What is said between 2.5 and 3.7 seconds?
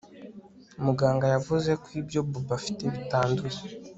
afite bitanduye